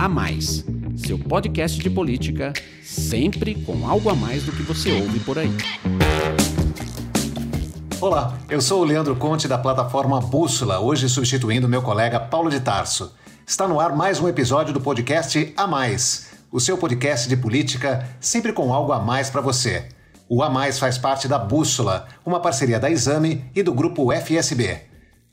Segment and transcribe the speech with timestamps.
[0.00, 0.64] A Mais,
[0.96, 5.50] seu podcast de política, sempre com algo a mais do que você ouve por aí.
[8.00, 12.60] Olá, eu sou o Leandro Conte da plataforma Bússola, hoje substituindo meu colega Paulo de
[12.60, 13.14] Tarso.
[13.46, 18.08] Está no ar mais um episódio do podcast A Mais, o seu podcast de política,
[18.18, 19.86] sempre com algo a mais para você.
[20.30, 24.80] O A Mais faz parte da Bússola, uma parceria da Exame e do grupo FSB.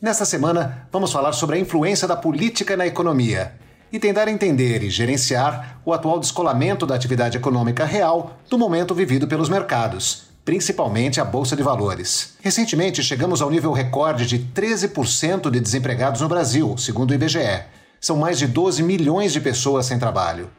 [0.01, 4.89] Nesta semana, vamos falar sobre a influência da política na economia e tentar entender e
[4.89, 11.25] gerenciar o atual descolamento da atividade econômica real do momento vivido pelos mercados, principalmente a
[11.25, 12.35] Bolsa de Valores.
[12.41, 17.63] Recentemente, chegamos ao nível recorde de 13% de desempregados no Brasil, segundo o IBGE.
[17.99, 20.49] São mais de 12 milhões de pessoas sem trabalho.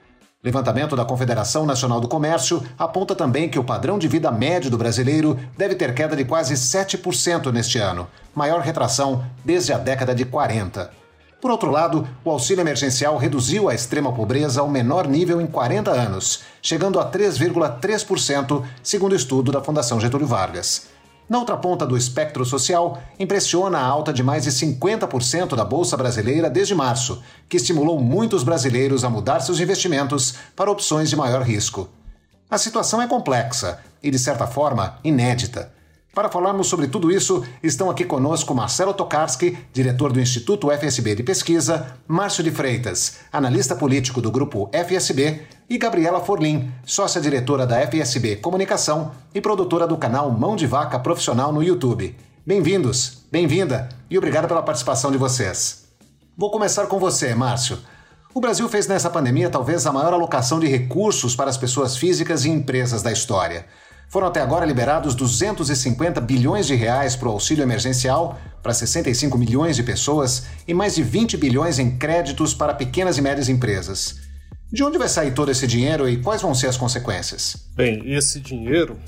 [0.42, 4.78] Levantamento da Confederação Nacional do Comércio aponta também que o padrão de vida médio do
[4.78, 10.24] brasileiro deve ter queda de quase 7% neste ano, maior retração desde a década de
[10.24, 11.07] 40.
[11.40, 15.90] Por outro lado, o auxílio emergencial reduziu a extrema pobreza ao menor nível em 40
[15.90, 20.88] anos, chegando a 3,3%, segundo estudo da Fundação Getúlio Vargas.
[21.28, 25.96] Na outra ponta do espectro social, impressiona a alta de mais de 50% da Bolsa
[25.96, 31.42] Brasileira desde março, que estimulou muitos brasileiros a mudar seus investimentos para opções de maior
[31.42, 31.88] risco.
[32.50, 35.70] A situação é complexa e, de certa forma, inédita.
[36.18, 41.22] Para falarmos sobre tudo isso, estão aqui conosco Marcelo Tokarski, diretor do Instituto FSB de
[41.22, 48.34] Pesquisa, Márcio de Freitas, analista político do grupo FSB, e Gabriela Forlim, sócia-diretora da FSB
[48.34, 52.16] Comunicação e produtora do canal Mão de Vaca Profissional no YouTube.
[52.44, 55.84] Bem-vindos, bem-vinda e obrigado pela participação de vocês.
[56.36, 57.78] Vou começar com você, Márcio.
[58.34, 62.44] O Brasil fez nessa pandemia talvez a maior alocação de recursos para as pessoas físicas
[62.44, 63.66] e empresas da história.
[64.10, 69.76] Foram até agora liberados 250 bilhões de reais para o auxílio emergencial para 65 milhões
[69.76, 74.20] de pessoas e mais de 20 bilhões em créditos para pequenas e médias empresas.
[74.72, 77.68] De onde vai sair todo esse dinheiro e quais vão ser as consequências?
[77.74, 78.98] Bem, esse dinheiro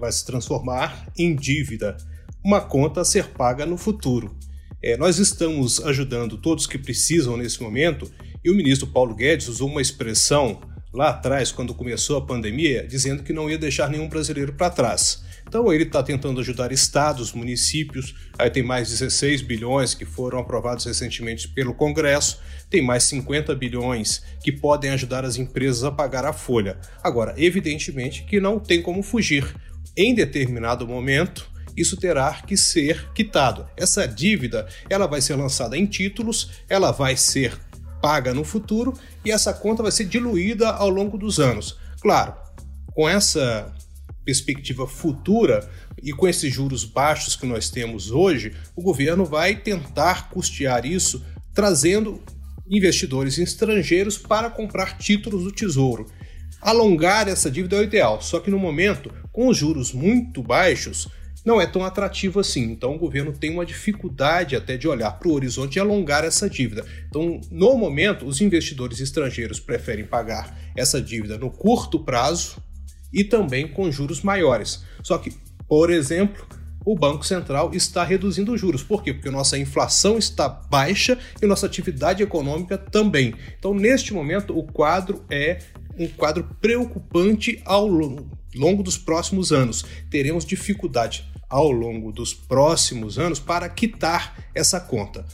[0.00, 1.96] vai se transformar em dívida,
[2.44, 4.36] uma conta a ser paga no futuro.
[4.82, 8.10] É, nós estamos ajudando todos que precisam nesse momento
[8.44, 10.60] e o ministro Paulo Guedes usou uma expressão
[10.98, 15.22] lá atrás, quando começou a pandemia, dizendo que não ia deixar nenhum brasileiro para trás.
[15.46, 20.84] Então ele está tentando ajudar estados, municípios, aí tem mais 16 bilhões que foram aprovados
[20.86, 26.32] recentemente pelo Congresso, tem mais 50 bilhões que podem ajudar as empresas a pagar a
[26.32, 26.76] folha.
[27.00, 29.54] Agora, evidentemente que não tem como fugir.
[29.96, 33.68] Em determinado momento, isso terá que ser quitado.
[33.76, 37.56] Essa dívida, ela vai ser lançada em títulos, ela vai ser
[38.00, 38.94] paga no futuro
[39.24, 41.78] e essa conta vai ser diluída ao longo dos anos.
[42.00, 42.34] Claro,
[42.92, 43.72] com essa
[44.24, 45.68] perspectiva futura
[46.02, 51.24] e com esses juros baixos que nós temos hoje, o governo vai tentar custear isso
[51.54, 52.22] trazendo
[52.70, 56.06] investidores estrangeiros para comprar títulos do Tesouro.
[56.60, 61.08] Alongar essa dívida é o ideal, só que no momento, com os juros muito baixos,
[61.48, 62.64] não é tão atrativo assim.
[62.64, 66.48] Então o governo tem uma dificuldade até de olhar para o horizonte e alongar essa
[66.48, 66.84] dívida.
[67.08, 72.58] Então, no momento, os investidores estrangeiros preferem pagar essa dívida no curto prazo
[73.10, 74.84] e também com juros maiores.
[75.02, 75.32] Só que,
[75.66, 76.46] por exemplo,
[76.84, 78.82] o Banco Central está reduzindo os juros.
[78.82, 79.14] Por quê?
[79.14, 83.34] Porque nossa inflação está baixa e nossa atividade econômica também.
[83.58, 85.60] Então, neste momento, o quadro é
[85.98, 89.84] um quadro preocupante ao longo longo dos próximos anos.
[90.10, 95.24] Teremos dificuldade ao longo dos próximos anos para quitar essa conta.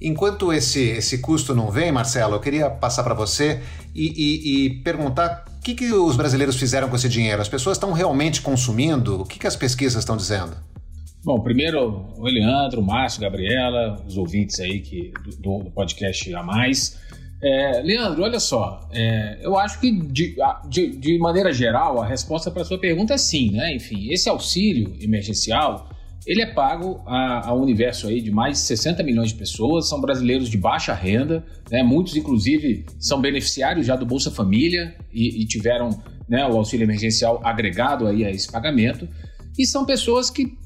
[0.00, 3.62] Enquanto esse, esse custo não vem, Marcelo, eu queria passar para você
[3.94, 7.40] e, e, e, perguntar o que, que os brasileiros fizeram com esse dinheiro.
[7.40, 9.22] As pessoas estão realmente consumindo?
[9.22, 10.56] O que, que as pesquisas estão dizendo?
[11.24, 15.10] Bom, primeiro, o Leandro, o Márcio, Gabriela, os ouvintes aí que,
[15.40, 16.98] do, do podcast A Mais.
[17.46, 20.34] É, Leandro, olha só, é, eu acho que de,
[20.66, 23.74] de, de maneira geral a resposta para a sua pergunta é sim, né?
[23.76, 25.90] Enfim, esse auxílio emergencial
[26.26, 29.90] ele é pago a, a, um universo aí de mais de 60 milhões de pessoas,
[29.90, 31.82] são brasileiros de baixa renda, né?
[31.82, 35.90] muitos inclusive são beneficiários já do Bolsa Família e, e tiveram
[36.26, 39.06] né, o auxílio emergencial agregado aí a esse pagamento.
[39.58, 40.56] E são pessoas que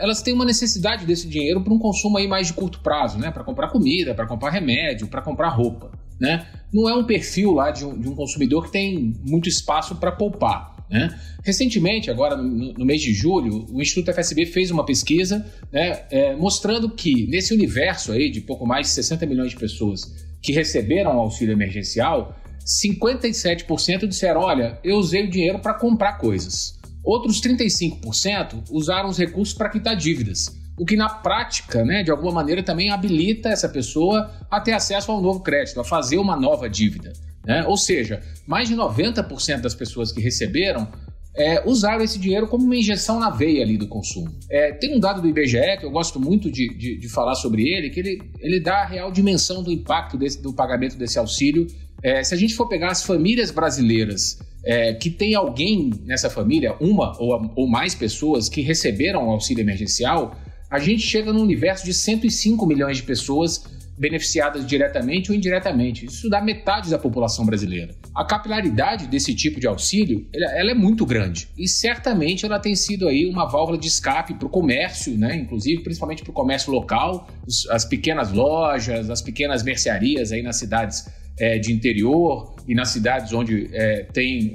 [0.00, 3.30] elas têm uma necessidade desse dinheiro para um consumo aí mais de curto prazo, né?
[3.30, 5.90] Para comprar comida, para comprar remédio, para comprar roupa
[6.20, 6.46] né?
[6.72, 10.12] Não é um perfil lá de um, de um consumidor que tem muito espaço para
[10.12, 10.76] poupar.
[10.90, 11.18] Né?
[11.42, 16.36] Recentemente, agora no, no, mês de julho, o Instituto FSB fez uma pesquisa né, é,
[16.36, 21.16] mostrando que nesse universo aí de pouco mais de 60 milhões de pessoas que receberam
[21.16, 26.78] o auxílio emergencial, 57% disseram: olha, eu usei o dinheiro para comprar coisas.
[27.02, 32.32] Outros 35% usaram os recursos para quitar dívidas o que na prática, né, de alguma
[32.32, 36.68] maneira, também habilita essa pessoa a ter acesso ao novo crédito, a fazer uma nova
[36.68, 37.12] dívida.
[37.44, 37.64] Né?
[37.66, 40.88] Ou seja, mais de 90% das pessoas que receberam
[41.36, 44.34] é, usaram esse dinheiro como uma injeção na veia ali do consumo.
[44.50, 47.68] É, tem um dado do IBGE que eu gosto muito de, de, de, falar sobre
[47.68, 51.66] ele, que ele, ele dá a real dimensão do impacto desse, do pagamento desse auxílio.
[52.02, 56.74] É, se a gente for pegar as famílias brasileiras é, que tem alguém nessa família,
[56.80, 60.34] uma ou, ou mais pessoas que receberam o auxílio emergencial,
[60.70, 63.64] a gente chega num universo de 105 milhões de pessoas
[63.98, 66.04] beneficiadas diretamente ou indiretamente.
[66.06, 67.94] Isso dá metade da população brasileira.
[68.14, 73.08] A capilaridade desse tipo de auxílio, ela é muito grande e certamente ela tem sido
[73.08, 75.36] aí uma válvula de escape para o comércio, né?
[75.36, 77.28] Inclusive, principalmente para o comércio local,
[77.70, 81.08] as pequenas lojas, as pequenas mercearias aí nas cidades
[81.38, 84.54] é, de interior e nas cidades onde é, tem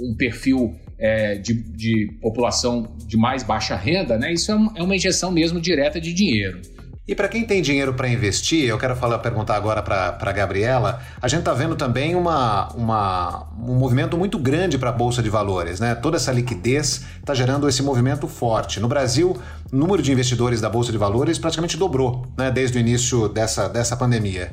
[0.00, 4.32] um perfil é, de, de, população de mais baixa renda, né?
[4.32, 6.62] Isso é, é uma injeção mesmo direta de dinheiro.
[7.08, 11.02] E para quem tem dinheiro para investir, eu quero falar, perguntar agora para a Gabriela,
[11.20, 15.28] a gente está vendo também uma, uma, um movimento muito grande para a Bolsa de
[15.28, 15.80] Valores.
[15.80, 15.96] Né?
[15.96, 18.78] Toda essa liquidez está gerando esse movimento forte.
[18.78, 19.36] No Brasil,
[19.72, 23.68] o número de investidores da Bolsa de Valores praticamente dobrou né, desde o início dessa,
[23.68, 24.52] dessa pandemia.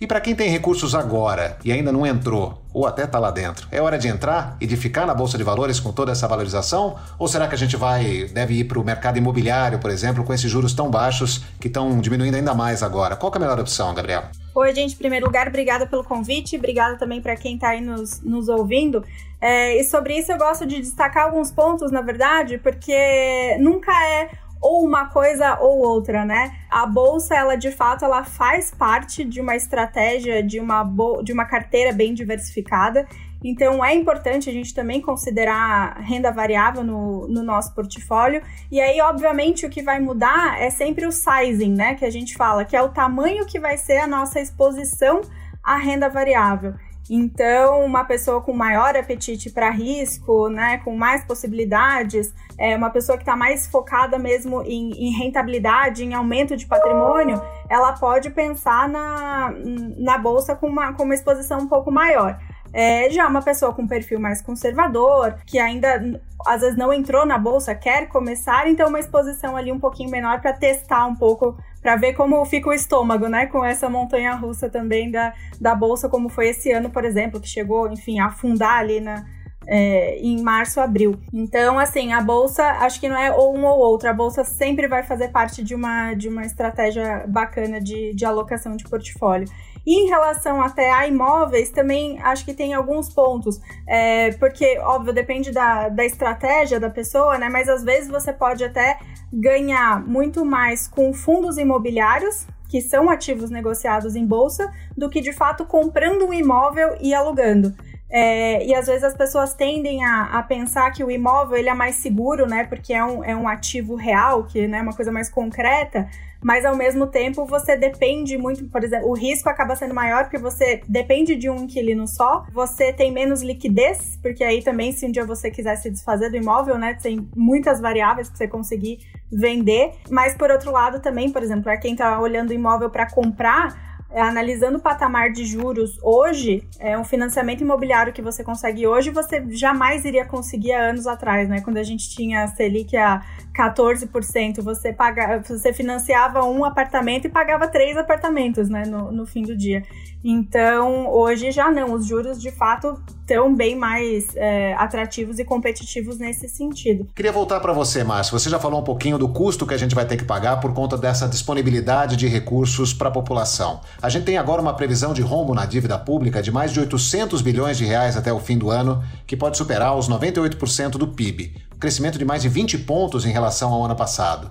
[0.00, 3.68] E para quem tem recursos agora e ainda não entrou, ou até está lá dentro,
[3.70, 6.96] é hora de entrar e de ficar na Bolsa de Valores com toda essa valorização?
[7.18, 10.32] Ou será que a gente vai deve ir para o mercado imobiliário, por exemplo, com
[10.32, 13.14] esses juros tão baixos que estão diminuindo ainda mais agora?
[13.14, 14.22] Qual é a melhor opção, Gabriel?
[14.54, 14.94] Oi, gente.
[14.94, 19.04] Em primeiro lugar, obrigada pelo convite, obrigada também para quem está aí nos, nos ouvindo.
[19.38, 24.30] É, e sobre isso eu gosto de destacar alguns pontos, na verdade, porque nunca é
[24.60, 26.54] ou uma coisa ou outra, né?
[26.70, 30.84] A bolsa, ela de fato, ela faz parte de uma estratégia de uma,
[31.22, 33.06] de uma carteira bem diversificada.
[33.42, 38.42] Então é importante a gente também considerar renda variável no, no nosso portfólio.
[38.70, 41.94] E aí, obviamente, o que vai mudar é sempre o sizing, né?
[41.94, 45.22] Que a gente fala, que é o tamanho que vai ser a nossa exposição
[45.64, 46.74] à renda variável.
[47.12, 53.18] Então, uma pessoa com maior apetite para risco, né, com mais possibilidades, é uma pessoa
[53.18, 58.88] que está mais focada mesmo em, em, rentabilidade, em aumento de patrimônio, ela pode pensar
[58.88, 59.52] na,
[59.98, 62.38] na bolsa com uma, com uma exposição um pouco maior.
[62.72, 67.36] É, já uma pessoa com perfil mais conservador, que ainda às vezes não entrou na
[67.36, 71.96] bolsa, quer começar, então uma exposição ali um pouquinho menor para testar um pouco para
[71.96, 76.28] ver como fica o estômago, né, com essa montanha russa também da, da bolsa, como
[76.28, 79.24] foi esse ano, por exemplo, que chegou, enfim, a afundar ali na,
[79.66, 81.18] é, em março, abril.
[81.32, 84.88] Então, assim, a bolsa, acho que não é ou um ou outro, a bolsa sempre
[84.88, 89.48] vai fazer parte de uma, de uma estratégia bacana de, de alocação de portfólio.
[89.86, 95.12] E em relação até a imóveis, também acho que tem alguns pontos, é, porque, óbvio,
[95.12, 97.48] depende da, da estratégia da pessoa, né?
[97.48, 98.98] Mas às vezes você pode até
[99.32, 105.32] ganhar muito mais com fundos imobiliários, que são ativos negociados em bolsa, do que de
[105.32, 107.74] fato comprando um imóvel e alugando.
[108.12, 111.74] É, e às vezes as pessoas tendem a, a, pensar que o imóvel ele é
[111.74, 112.64] mais seguro, né?
[112.64, 116.08] Porque é um, é um ativo real, que né, é uma coisa mais concreta,
[116.42, 120.38] mas ao mesmo tempo você depende muito, por exemplo, o risco acaba sendo maior porque
[120.38, 125.10] você depende de um inquilino só, você tem menos liquidez, porque aí também, se um
[125.10, 126.94] dia você quiser se desfazer do imóvel, né?
[126.94, 128.98] Tem muitas variáveis para você conseguir
[129.30, 129.92] vender.
[130.10, 133.89] Mas por outro lado, também, por exemplo, para quem está olhando imóvel para comprar é,
[134.12, 139.44] analisando o patamar de juros hoje, é um financiamento imobiliário que você consegue hoje, você
[139.50, 141.60] jamais iria conseguir há anos atrás, né?
[141.60, 143.22] Quando a gente tinha a Selic a
[143.56, 149.42] 14%, você paga, você financiava um apartamento e pagava três apartamentos, né, no, no fim
[149.42, 149.82] do dia.
[150.22, 156.18] Então, hoje já não, os juros de fato estão bem mais é, atrativos e competitivos
[156.18, 157.06] nesse sentido.
[157.14, 158.38] Queria voltar para você, Márcio.
[158.38, 160.74] Você já falou um pouquinho do custo que a gente vai ter que pagar por
[160.74, 163.80] conta dessa disponibilidade de recursos para a população.
[164.02, 167.40] A gente tem agora uma previsão de rombo na dívida pública de mais de 800
[167.40, 171.54] bilhões de reais até o fim do ano, que pode superar os 98% do PIB,
[171.74, 174.50] um crescimento de mais de 20 pontos em relação ao ano passado.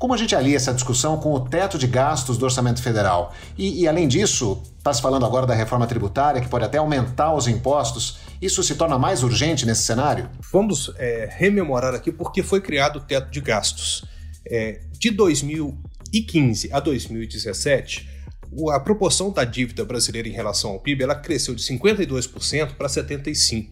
[0.00, 3.34] Como a gente alia essa discussão com o teto de gastos do orçamento federal?
[3.58, 7.34] E, e além disso, está se falando agora da reforma tributária, que pode até aumentar
[7.34, 8.18] os impostos.
[8.40, 10.30] Isso se torna mais urgente nesse cenário?
[10.50, 14.02] Vamos é, rememorar aqui porque foi criado o teto de gastos.
[14.46, 18.08] É, de 2015 a 2017,
[18.72, 23.68] a proporção da dívida brasileira em relação ao PIB ela cresceu de 52% para 75%.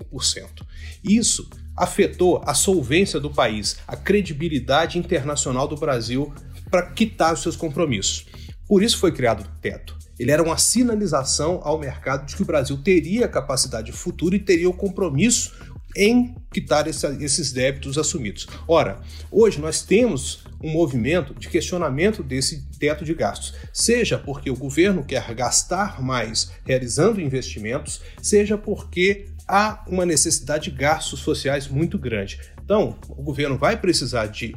[1.02, 6.32] Isso afetou a solvência do país, a credibilidade internacional do Brasil
[6.70, 8.26] para quitar os seus compromissos.
[8.66, 9.97] Por isso foi criado o teto.
[10.18, 14.68] Ele era uma sinalização ao mercado de que o Brasil teria capacidade futura e teria
[14.68, 15.54] o compromisso
[15.97, 18.47] em quitar esses débitos assumidos.
[18.66, 24.57] Ora, hoje nós temos um movimento de questionamento desse teto de gastos, seja porque o
[24.57, 31.99] governo quer gastar mais realizando investimentos, seja porque há uma necessidade de gastos sociais muito
[31.99, 32.40] grande.
[32.62, 34.54] Então, o governo vai precisar de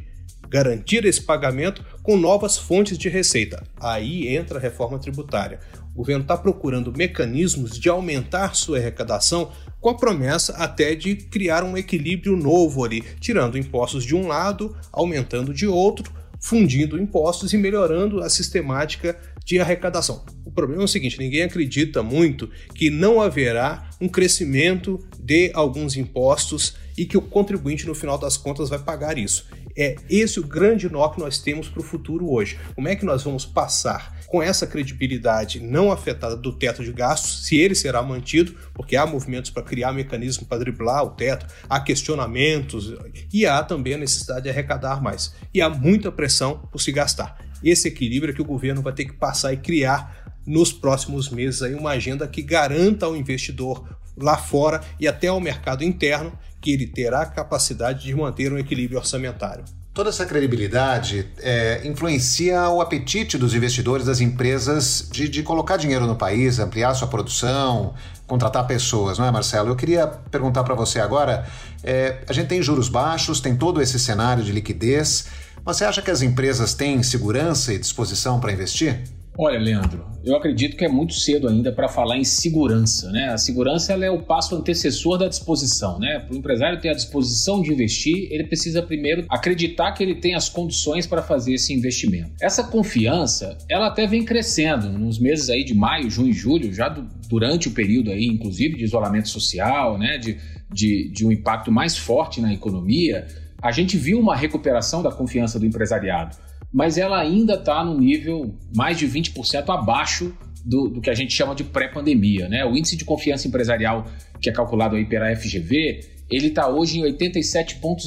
[0.48, 3.62] garantir esse pagamento com novas fontes de receita.
[3.80, 5.60] Aí entra a reforma tributária.
[5.94, 9.50] O governo está procurando mecanismos de aumentar sua arrecadação
[9.82, 14.76] com a promessa até de criar um equilíbrio novo ali, tirando impostos de um lado,
[14.92, 16.10] aumentando de outro,
[16.40, 20.24] fundindo impostos e melhorando a sistemática de arrecadação.
[20.44, 25.96] O problema é o seguinte: ninguém acredita muito que não haverá um crescimento de alguns
[25.96, 29.46] impostos e que o contribuinte, no final das contas, vai pagar isso.
[29.76, 32.58] É esse o grande nó que nós temos para o futuro hoje.
[32.74, 37.46] Como é que nós vamos passar com essa credibilidade não afetada do teto de gastos,
[37.46, 41.78] se ele será mantido, porque há movimentos para criar mecanismo para driblar o teto, há
[41.78, 42.94] questionamentos
[43.30, 45.34] e há também a necessidade de arrecadar mais.
[45.52, 47.38] E há muita pressão por se gastar.
[47.62, 51.60] Esse equilíbrio é que o governo vai ter que passar e criar nos próximos meses
[51.60, 53.86] aí uma agenda que garanta ao investidor
[54.16, 56.32] lá fora e até ao mercado interno
[56.62, 59.64] que ele terá capacidade de manter um equilíbrio orçamentário.
[59.92, 66.06] Toda essa credibilidade é, influencia o apetite dos investidores das empresas de, de, colocar dinheiro
[66.06, 67.92] no país, ampliar sua produção,
[68.26, 69.68] contratar pessoas, não é, Marcelo?
[69.68, 71.46] Eu queria perguntar para você agora:
[71.84, 75.26] é, a gente tem juros baixos, tem todo esse cenário de liquidez.
[75.62, 79.02] Você acha que as empresas têm segurança e disposição para investir?
[79.38, 83.10] Olha, Leandro, eu acredito que é muito cedo ainda para falar em segurança.
[83.10, 83.30] Né?
[83.30, 85.98] A segurança é o passo antecessor da disposição.
[85.98, 86.18] Né?
[86.18, 90.34] Para o empresário ter a disposição de investir, ele precisa primeiro acreditar que ele tem
[90.34, 92.32] as condições para fazer esse investimento.
[92.42, 96.90] Essa confiança, ela até vem crescendo nos meses aí de maio, junho e julho, já
[96.90, 100.18] do, durante o período aí, inclusive, de isolamento social, né?
[100.18, 100.36] de,
[100.70, 103.26] de, de um impacto mais forte na economia.
[103.62, 106.36] A gente viu uma recuperação da confiança do empresariado
[106.72, 111.32] mas ela ainda está no nível mais de 20% abaixo do, do, que a gente
[111.32, 112.48] chama de pré-pandemia.
[112.48, 112.64] Né?
[112.64, 114.06] O índice de confiança empresarial,
[114.40, 116.00] que é calculado aí pela FGV,
[116.30, 118.06] ele está hoje em 87 pontos.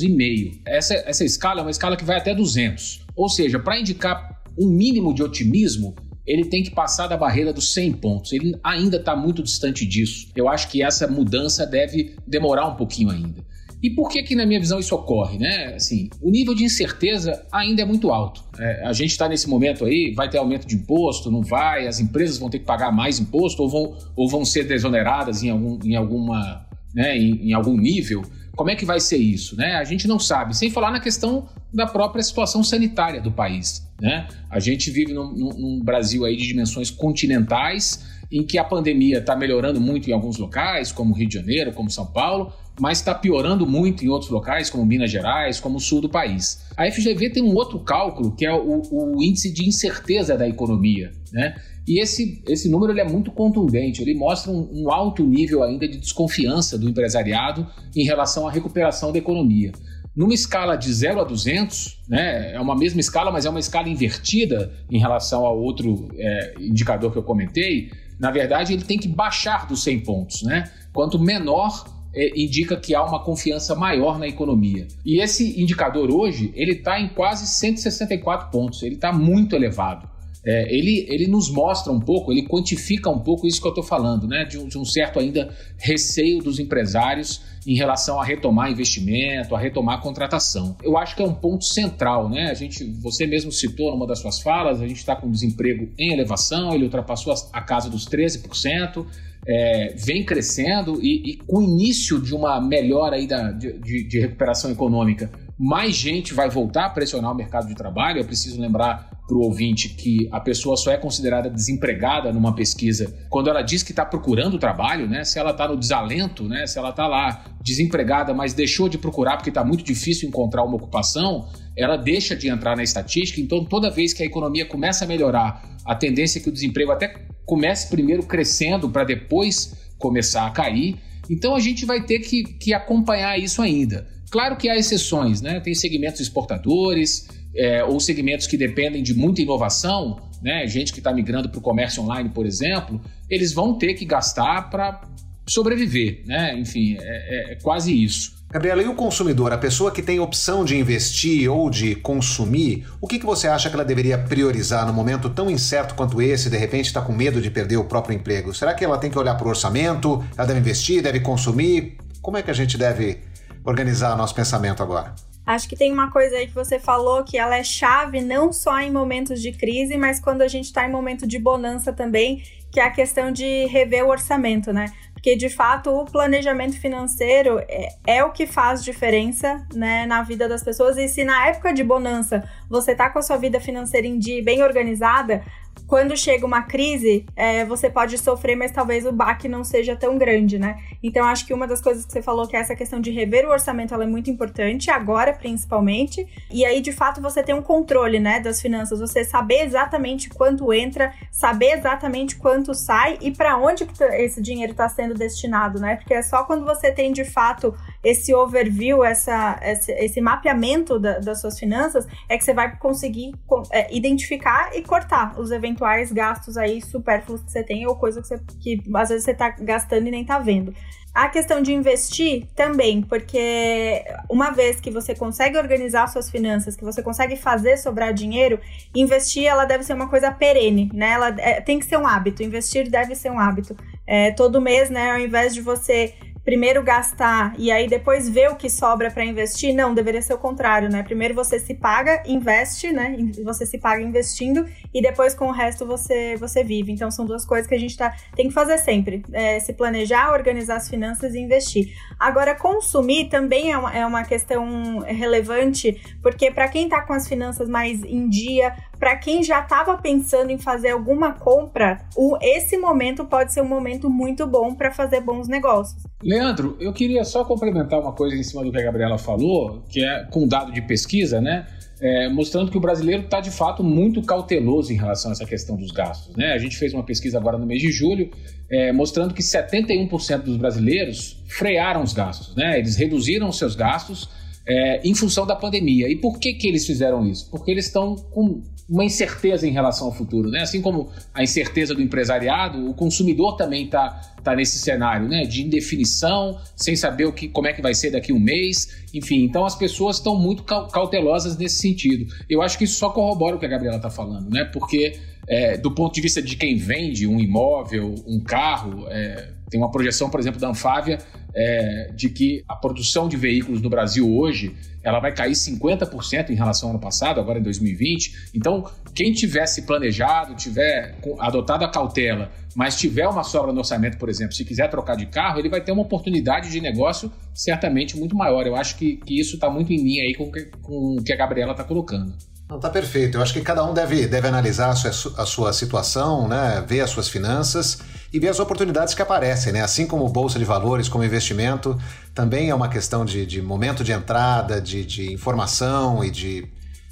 [0.65, 3.05] Essa, essa escala é uma escala que vai até 200.
[3.15, 5.93] Ou seja, para indicar um mínimo de otimismo,
[6.25, 8.33] ele tem que passar da barreira dos 100 pontos.
[8.33, 10.29] Ele ainda está muito distante disso.
[10.35, 13.45] Eu acho que essa mudança deve demorar um pouquinho ainda.
[13.85, 15.37] E por que que, na minha visão, isso ocorre?
[15.37, 15.75] Né?
[15.75, 18.43] Assim, o nível de incerteza ainda é muito alto.
[18.57, 21.99] É, a gente está nesse momento aí, vai ter aumento de imposto, não vai, as
[21.99, 25.77] empresas vão ter que pagar mais imposto ou vão, ou vão ser desoneradas em, algum,
[25.83, 26.65] em, alguma,
[26.95, 28.23] né, em, em algum nível.
[28.55, 29.55] Como é que vai ser isso?
[29.55, 29.75] Né?
[29.75, 33.87] A gente não sabe, sem falar na questão da própria situação sanitária do país.
[34.01, 34.27] Né?
[34.49, 39.35] A gente vive num, num Brasil aí de dimensões continentais, em que a pandemia está
[39.35, 43.65] melhorando muito em alguns locais, como Rio de Janeiro, como São Paulo, mas está piorando
[43.65, 46.65] muito em outros locais, como Minas Gerais, como o sul do país.
[46.75, 51.11] A FGV tem um outro cálculo, que é o, o índice de incerteza da economia.
[51.31, 51.55] Né?
[51.87, 55.87] E esse, esse número ele é muito contundente, ele mostra um, um alto nível ainda
[55.87, 57.65] de desconfiança do empresariado
[57.95, 59.71] em relação à recuperação da economia.
[60.15, 63.89] Numa escala de 0 a 200, né, é uma mesma escala, mas é uma escala
[63.89, 69.09] invertida em relação ao outro é, indicador que eu comentei, na verdade ele tem que
[69.09, 70.41] baixar dos 100 pontos.
[70.43, 70.69] Né?
[70.93, 71.83] Quanto menor
[72.15, 74.87] é, indica que há uma confiança maior na economia.
[75.05, 80.15] E esse indicador hoje, ele está em quase 164 pontos, ele está muito elevado.
[80.47, 83.83] É, ele, ele nos mostra um pouco, ele quantifica um pouco isso que eu estou
[83.83, 84.45] falando, né?
[84.45, 89.59] De um, de um, certo ainda receio dos empresários em relação a retomar investimento, a
[89.59, 90.77] retomar contratação.
[90.83, 92.51] Eu acho que é um ponto central, né?
[92.51, 96.13] A gente, você mesmo citou numa das suas falas, a gente está com desemprego em
[96.13, 99.03] elevação, ele ultrapassou a, a casa dos 13%
[99.47, 104.19] é, vem crescendo e, e, com o início de uma melhora aí da, de, de,
[104.19, 108.19] recuperação econômica, mais gente vai voltar a pressionar o mercado de trabalho.
[108.19, 113.15] Eu preciso lembrar para o ouvinte que a pessoa só é considerada desempregada numa pesquisa
[113.29, 115.23] quando ela diz que está procurando trabalho, né?
[115.23, 116.67] Se ela está no desalento, né?
[116.67, 120.75] Se ela está lá desempregada, mas deixou de procurar porque está muito difícil encontrar uma
[120.75, 123.39] ocupação, ela deixa de entrar na estatística.
[123.39, 126.91] Então, toda vez que a economia começa a melhorar, a tendência é que o desemprego
[126.91, 130.97] até comece primeiro crescendo para depois começar a cair.
[131.29, 134.07] Então, a gente vai ter que, que acompanhar isso ainda.
[134.29, 135.59] Claro que há exceções, né?
[135.59, 140.67] Tem segmentos exportadores é, ou segmentos que dependem de muita inovação, né?
[140.67, 142.99] Gente que está migrando para o comércio online, por exemplo,
[143.29, 145.01] eles vão ter que gastar para
[145.47, 146.57] sobreviver, né?
[146.57, 148.34] Enfim, é, é, é quase isso.
[148.55, 153.07] Gabriela, e o consumidor, a pessoa que tem opção de investir ou de consumir, o
[153.07, 156.55] que, que você acha que ela deveria priorizar no momento tão incerto quanto esse, de
[156.55, 158.53] repente está com medo de perder o próprio emprego?
[158.53, 160.23] Será que ela tem que olhar para o orçamento?
[160.37, 161.97] Ela deve investir, deve consumir?
[162.21, 163.19] Como é que a gente deve
[163.65, 165.13] organizar nosso pensamento agora?
[165.45, 168.79] Acho que tem uma coisa aí que você falou que ela é chave não só
[168.79, 172.79] em momentos de crise, mas quando a gente está em momento de bonança também, que
[172.79, 174.85] é a questão de rever o orçamento, né?
[175.25, 180.47] Porque de fato o planejamento financeiro é, é, o que faz diferença né, na vida
[180.47, 180.97] das pessoas.
[180.97, 184.43] E se na época de bonança você tá com a sua vida financeira em dia
[184.43, 185.43] bem organizada,
[185.87, 190.17] quando chega uma crise, é, você pode sofrer, mas talvez o baque não seja tão
[190.17, 190.79] grande, né?
[191.03, 193.45] Então, acho que uma das coisas que você falou, que é essa questão de rever
[193.45, 196.27] o orçamento, ela é muito importante, agora principalmente.
[196.51, 198.99] E aí, de fato, você tem um controle, né, das finanças.
[198.99, 204.71] Você saber exatamente quanto entra, saber exatamente quanto sai e para onde tá, esse dinheiro
[204.71, 205.95] está sendo destinado, né?
[205.97, 207.75] Porque é só quando você tem, de fato,
[208.05, 213.33] esse overview, essa, esse, esse mapeamento da, das suas finanças, é que você vai conseguir
[213.71, 218.27] é, identificar e cortar os eventuais gastos aí supérfluos que você tem ou coisa que,
[218.27, 220.73] você, que às vezes você tá gastando e nem tá vendo.
[221.15, 226.83] A questão de investir também, porque uma vez que você consegue organizar suas finanças, que
[226.83, 228.59] você consegue fazer sobrar dinheiro,
[228.93, 231.11] investir ela deve ser uma coisa perene, né?
[231.11, 232.43] Ela é, tem que ser um hábito.
[232.43, 233.77] Investir deve ser um hábito.
[234.05, 235.11] É, todo mês, né?
[235.13, 236.13] Ao invés de você
[236.45, 240.37] primeiro gastar e aí depois ver o que sobra para investir, não, deveria ser o
[240.37, 241.01] contrário, né?
[241.01, 243.17] Primeiro você se paga, investe, né?
[243.43, 246.91] Você se paga investindo e depois com o resto você você vive.
[246.91, 250.31] Então são duas coisas que a gente tá, tem que fazer sempre: é, se planejar,
[250.31, 251.95] organizar as finanças e investir.
[252.19, 257.27] Agora, consumir também é uma, é uma questão relevante, porque para quem tá com as
[257.27, 258.75] finanças mais em dia,
[259.05, 263.67] para quem já estava pensando em fazer alguma compra, o, esse momento pode ser um
[263.67, 266.01] momento muito bom para fazer bons negócios.
[266.23, 270.03] Leandro, eu queria só complementar uma coisa em cima do que a Gabriela falou, que
[270.03, 271.67] é com dado de pesquisa, né?
[272.01, 275.75] É, mostrando que o brasileiro está de fato muito cauteloso em relação a essa questão
[275.75, 276.35] dos gastos.
[276.35, 276.53] Né?
[276.53, 278.31] A gente fez uma pesquisa agora no mês de julho
[278.71, 282.79] é, mostrando que 71% dos brasileiros frearam os gastos, né?
[282.79, 284.27] eles reduziram os seus gastos
[284.67, 286.09] é, em função da pandemia.
[286.09, 287.49] E por que, que eles fizeram isso?
[287.51, 290.61] Porque eles estão com uma incerteza em relação ao futuro, né?
[290.61, 294.09] Assim como a incerteza do empresariado, o consumidor também está
[294.43, 295.41] tá nesse cenário, né?
[295.43, 299.05] De indefinição, sem saber o que, como é que vai ser daqui a um mês,
[299.13, 299.43] enfim.
[299.43, 302.31] Então as pessoas estão muito cautelosas nesse sentido.
[302.47, 304.63] Eu acho que isso só corrobora o que a Gabriela está falando, né?
[304.65, 305.13] Porque
[305.47, 309.89] é, do ponto de vista de quem vende um imóvel, um carro, é, tem uma
[309.89, 311.17] projeção, por exemplo, da Anfávia
[311.55, 316.55] é, de que a produção de veículos no Brasil hoje ela vai cair 50% em
[316.55, 318.49] relação ao ano passado, agora em 2020.
[318.55, 324.29] Então, quem tivesse planejado, tiver adotado a cautela, mas tiver uma sobra no orçamento, por
[324.29, 328.35] exemplo, se quiser trocar de carro, ele vai ter uma oportunidade de negócio certamente muito
[328.35, 328.65] maior.
[328.65, 331.35] Eu acho que, que isso está muito em linha aí com, com o que a
[331.35, 332.33] Gabriela está colocando.
[332.67, 333.37] Não, tá perfeito.
[333.37, 336.83] Eu acho que cada um deve, deve analisar a sua, a sua situação, né?
[336.87, 338.01] ver as suas finanças
[338.35, 339.81] e ver as oportunidades que aparecem, né?
[339.81, 341.97] Assim como bolsa de valores, como investimento,
[342.33, 346.67] também é uma questão de, de momento de entrada, de, de informação e de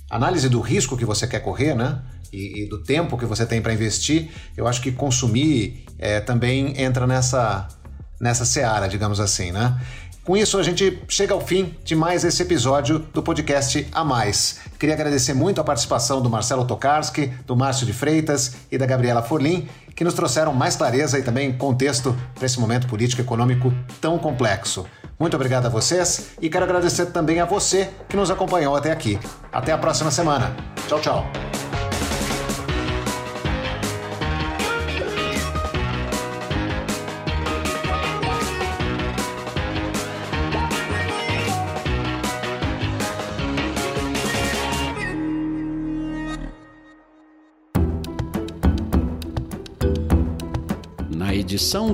[0.10, 2.02] análise do risco que você quer correr, né?
[2.34, 4.32] E, e do tempo que você tem para investir.
[4.58, 7.70] Eu acho que consumir é, também entra nessa,
[8.20, 9.80] nessa seara, digamos assim, né?
[10.26, 14.60] Com isso, a gente chega ao fim de mais esse episódio do podcast A Mais.
[14.80, 19.22] Queria agradecer muito a participação do Marcelo Tokarski, do Márcio de Freitas e da Gabriela
[19.22, 23.74] Forlim, que nos trouxeram mais clareza e também contexto para esse momento político e econômico
[24.02, 24.86] tão complexo.
[25.20, 29.20] Muito obrigado a vocês e quero agradecer também a você que nos acompanhou até aqui.
[29.52, 30.56] Até a próxima semana.
[30.88, 31.53] Tchau, tchau.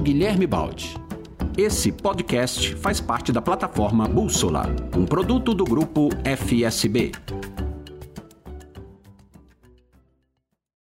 [0.01, 0.93] Guilherme Baldi.
[1.57, 7.13] Esse podcast faz parte da plataforma Bússola, um produto do grupo FSB.